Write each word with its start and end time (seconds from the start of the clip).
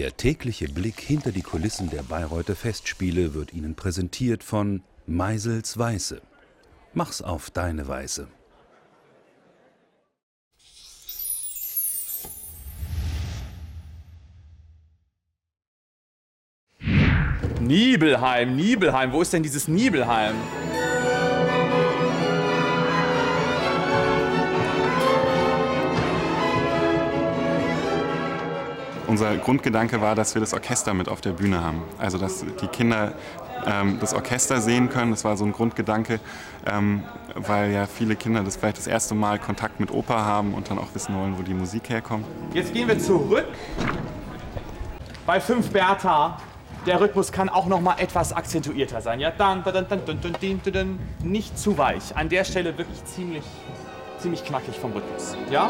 Der 0.00 0.16
tägliche 0.16 0.66
Blick 0.66 0.98
hinter 0.98 1.30
die 1.30 1.42
Kulissen 1.42 1.90
der 1.90 2.02
Bayreuther 2.02 2.56
Festspiele 2.56 3.34
wird 3.34 3.52
Ihnen 3.52 3.74
präsentiert 3.74 4.42
von 4.42 4.82
Meisels 5.06 5.76
Weiße. 5.76 6.22
Mach's 6.94 7.20
auf 7.20 7.50
deine 7.50 7.86
Weise. 7.86 8.26
Nibelheim, 17.60 18.56
Nibelheim, 18.56 19.12
wo 19.12 19.20
ist 19.20 19.34
denn 19.34 19.42
dieses 19.42 19.68
Nibelheim? 19.68 20.34
Unser 29.10 29.38
Grundgedanke 29.38 30.00
war, 30.00 30.14
dass 30.14 30.36
wir 30.36 30.40
das 30.40 30.54
Orchester 30.54 30.94
mit 30.94 31.08
auf 31.08 31.20
der 31.20 31.32
Bühne 31.32 31.64
haben. 31.64 31.82
Also 31.98 32.16
dass 32.16 32.44
die 32.62 32.68
Kinder 32.68 33.14
ähm, 33.66 33.98
das 34.00 34.14
Orchester 34.14 34.60
sehen 34.60 34.88
können. 34.88 35.10
Das 35.10 35.24
war 35.24 35.36
so 35.36 35.44
ein 35.44 35.50
Grundgedanke, 35.50 36.20
ähm, 36.64 37.02
weil 37.34 37.72
ja 37.72 37.86
viele 37.86 38.14
Kinder 38.14 38.44
das 38.44 38.56
vielleicht 38.56 38.78
das 38.78 38.86
erste 38.86 39.16
Mal 39.16 39.40
Kontakt 39.40 39.80
mit 39.80 39.90
Oper 39.90 40.24
haben 40.24 40.54
und 40.54 40.70
dann 40.70 40.78
auch 40.78 40.94
wissen 40.94 41.16
wollen, 41.16 41.36
wo 41.36 41.42
die 41.42 41.54
Musik 41.54 41.90
herkommt. 41.90 42.24
Jetzt 42.54 42.72
gehen 42.72 42.86
wir 42.86 43.00
zurück 43.00 43.48
bei 45.26 45.40
5 45.40 45.70
Bertha. 45.70 46.38
Der 46.86 47.00
Rhythmus 47.00 47.32
kann 47.32 47.48
auch 47.48 47.66
noch 47.66 47.80
mal 47.80 47.96
etwas 47.98 48.32
akzentuierter 48.32 49.00
sein. 49.00 49.18
Ja, 49.18 49.32
dann, 49.32 49.64
dann, 49.64 49.88
dann, 49.88 50.04
dann, 50.06 50.20
dann, 50.20 50.36
dann, 50.40 50.72
dann, 50.72 50.98
nicht 51.24 51.58
zu 51.58 51.76
weich. 51.76 52.16
An 52.16 52.28
der 52.28 52.44
Stelle 52.44 52.78
wirklich 52.78 53.04
ziemlich, 53.06 53.44
ziemlich 54.20 54.44
knackig 54.44 54.78
vom 54.78 54.92
Rhythmus. 54.92 55.36
Ja? 55.50 55.68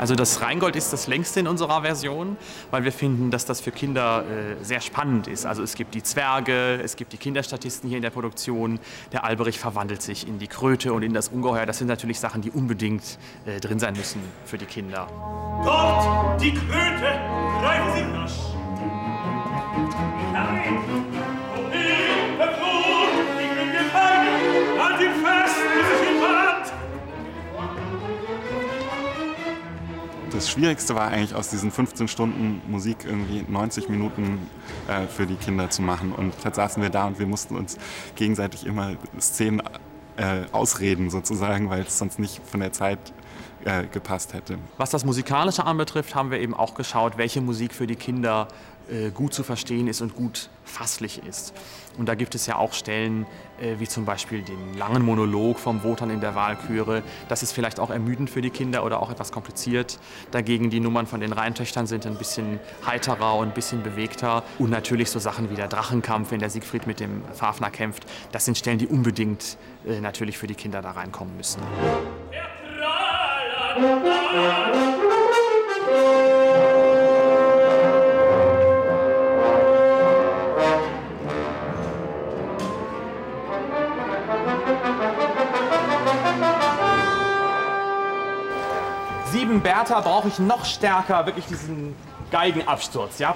Also 0.00 0.14
das 0.14 0.40
Rheingold 0.40 0.76
ist 0.76 0.94
das 0.94 1.08
längste 1.08 1.40
in 1.40 1.46
unserer 1.46 1.82
Version, 1.82 2.38
weil 2.70 2.84
wir 2.84 2.90
finden, 2.90 3.30
dass 3.30 3.44
das 3.44 3.60
für 3.60 3.70
Kinder 3.70 4.24
äh, 4.24 4.64
sehr 4.64 4.80
spannend 4.80 5.26
ist. 5.26 5.44
Also 5.44 5.62
es 5.62 5.74
gibt 5.74 5.94
die 5.94 6.02
Zwerge, 6.02 6.80
es 6.82 6.96
gibt 6.96 7.12
die 7.12 7.18
Kinderstatisten 7.18 7.86
hier 7.86 7.98
in 7.98 8.02
der 8.02 8.08
Produktion. 8.08 8.80
Der 9.12 9.24
Alberich 9.24 9.58
verwandelt 9.58 10.00
sich 10.00 10.26
in 10.26 10.38
die 10.38 10.46
Kröte 10.46 10.94
und 10.94 11.02
in 11.02 11.12
das 11.12 11.28
Ungeheuer. 11.28 11.66
Das 11.66 11.76
sind 11.76 11.88
natürlich 11.88 12.18
Sachen, 12.18 12.40
die 12.40 12.50
unbedingt 12.50 13.18
äh, 13.44 13.60
drin 13.60 13.78
sein 13.78 13.92
müssen 13.92 14.22
für 14.46 14.56
die 14.56 14.64
Kinder. 14.64 15.06
Dort 15.66 16.40
die 16.40 16.54
Kröte, 16.54 17.20
greifen 17.60 17.92
Sie 17.94 18.16
rasch. 18.16 18.38
Nein! 20.32 21.29
Das 30.32 30.48
Schwierigste 30.48 30.94
war 30.94 31.08
eigentlich 31.08 31.34
aus 31.34 31.48
diesen 31.48 31.72
15 31.72 32.06
Stunden 32.06 32.62
Musik 32.68 32.98
irgendwie 33.04 33.44
90 33.48 33.88
Minuten 33.88 34.38
äh, 34.86 35.06
für 35.08 35.26
die 35.26 35.34
Kinder 35.34 35.70
zu 35.70 35.82
machen. 35.82 36.12
Und 36.12 36.34
dann 36.44 36.54
saßen 36.54 36.80
wir 36.82 36.90
da 36.90 37.06
und 37.06 37.18
wir 37.18 37.26
mussten 37.26 37.56
uns 37.56 37.76
gegenseitig 38.14 38.64
immer 38.64 38.94
Szenen 39.18 39.60
äh, 40.16 40.42
ausreden 40.52 41.10
sozusagen, 41.10 41.68
weil 41.68 41.82
es 41.82 41.98
sonst 41.98 42.20
nicht 42.20 42.40
von 42.46 42.60
der 42.60 42.72
Zeit 42.72 42.98
äh, 43.64 43.86
gepasst 43.86 44.32
hätte. 44.32 44.58
Was 44.78 44.90
das 44.90 45.04
Musikalische 45.04 45.64
anbetrifft, 45.64 46.14
haben 46.14 46.30
wir 46.30 46.38
eben 46.38 46.54
auch 46.54 46.74
geschaut, 46.74 47.18
welche 47.18 47.40
Musik 47.40 47.74
für 47.74 47.86
die 47.86 47.96
Kinder 47.96 48.46
gut 49.14 49.34
zu 49.34 49.42
verstehen 49.42 49.88
ist 49.88 50.00
und 50.00 50.14
gut 50.14 50.50
fasslich 50.64 51.22
ist. 51.26 51.52
Und 51.98 52.08
da 52.08 52.14
gibt 52.14 52.34
es 52.34 52.46
ja 52.46 52.56
auch 52.56 52.72
Stellen, 52.72 53.26
äh, 53.60 53.74
wie 53.78 53.88
zum 53.88 54.04
Beispiel 54.04 54.42
den 54.42 54.74
langen 54.78 55.04
Monolog 55.04 55.58
vom 55.58 55.82
Wotan 55.82 56.10
in 56.10 56.20
der 56.20 56.34
Wahlchöre. 56.34 57.02
Das 57.28 57.42
ist 57.42 57.52
vielleicht 57.52 57.80
auch 57.80 57.90
ermüdend 57.90 58.30
für 58.30 58.40
die 58.40 58.50
Kinder 58.50 58.84
oder 58.84 59.02
auch 59.02 59.10
etwas 59.10 59.32
kompliziert. 59.32 59.98
Dagegen 60.30 60.70
die 60.70 60.80
Nummern 60.80 61.06
von 61.06 61.20
den 61.20 61.32
Rheintöchtern 61.32 61.86
sind 61.86 62.06
ein 62.06 62.16
bisschen 62.16 62.60
heiterer 62.86 63.36
und 63.36 63.48
ein 63.48 63.54
bisschen 63.54 63.82
bewegter. 63.82 64.42
Und 64.58 64.70
natürlich 64.70 65.10
so 65.10 65.18
Sachen 65.18 65.50
wie 65.50 65.56
der 65.56 65.68
Drachenkampf, 65.68 66.30
wenn 66.30 66.40
der 66.40 66.50
Siegfried 66.50 66.86
mit 66.86 67.00
dem 67.00 67.22
Fafner 67.34 67.70
kämpft. 67.70 68.06
Das 68.32 68.44
sind 68.44 68.56
Stellen, 68.56 68.78
die 68.78 68.86
unbedingt 68.86 69.58
äh, 69.86 70.00
natürlich 70.00 70.38
für 70.38 70.46
die 70.46 70.54
Kinder 70.54 70.80
da 70.82 70.92
reinkommen 70.92 71.36
müssen. 71.36 71.60
Sieben 89.30 89.60
Bertha 89.60 90.00
brauche 90.00 90.26
ich 90.26 90.40
noch 90.40 90.64
stärker, 90.64 91.24
wirklich 91.24 91.46
diesen 91.46 91.94
Geigenabsturz, 92.30 93.18
ja. 93.18 93.34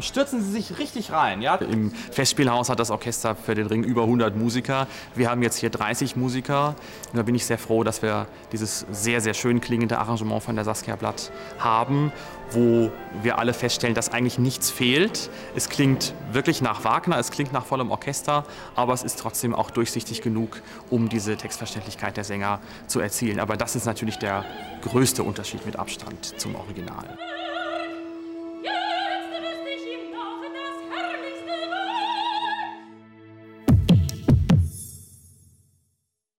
Stürzen 0.00 0.42
Sie 0.42 0.50
sich 0.50 0.78
richtig 0.78 1.12
rein. 1.12 1.42
Ja? 1.42 1.56
Im 1.56 1.90
Festspielhaus 1.90 2.70
hat 2.70 2.80
das 2.80 2.90
Orchester 2.90 3.36
für 3.36 3.54
den 3.54 3.66
Ring 3.66 3.84
über 3.84 4.02
100 4.02 4.36
Musiker. 4.36 4.86
Wir 5.14 5.30
haben 5.30 5.42
jetzt 5.42 5.58
hier 5.58 5.70
30 5.70 6.16
Musiker. 6.16 6.74
Und 7.12 7.18
da 7.18 7.22
bin 7.22 7.34
ich 7.34 7.44
sehr 7.44 7.58
froh, 7.58 7.84
dass 7.84 8.00
wir 8.00 8.26
dieses 8.52 8.86
sehr, 8.90 9.20
sehr 9.20 9.34
schön 9.34 9.60
klingende 9.60 9.98
Arrangement 9.98 10.42
von 10.42 10.54
der 10.54 10.64
Saskia 10.64 10.96
Blatt 10.96 11.30
haben, 11.58 12.10
wo 12.52 12.90
wir 13.22 13.38
alle 13.38 13.52
feststellen, 13.52 13.94
dass 13.94 14.12
eigentlich 14.12 14.38
nichts 14.38 14.70
fehlt. 14.70 15.30
Es 15.54 15.68
klingt 15.68 16.14
wirklich 16.32 16.62
nach 16.62 16.84
Wagner, 16.84 17.18
es 17.18 17.30
klingt 17.30 17.52
nach 17.52 17.66
vollem 17.66 17.90
Orchester, 17.90 18.44
aber 18.74 18.94
es 18.94 19.02
ist 19.02 19.18
trotzdem 19.18 19.54
auch 19.54 19.70
durchsichtig 19.70 20.22
genug, 20.22 20.62
um 20.90 21.08
diese 21.08 21.36
Textverständlichkeit 21.36 22.16
der 22.16 22.24
Sänger 22.24 22.60
zu 22.86 23.00
erzielen. 23.00 23.40
Aber 23.40 23.56
das 23.56 23.76
ist 23.76 23.84
natürlich 23.84 24.18
der 24.18 24.44
größte 24.82 25.22
Unterschied 25.22 25.66
mit 25.66 25.78
Abstand 26.06 26.40
zum 26.40 26.54
Original. 26.54 27.18